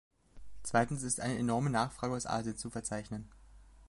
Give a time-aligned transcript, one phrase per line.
[0.63, 3.29] Zweitens ist eine enorme Nachfrage aus Asien zu verzeichnen.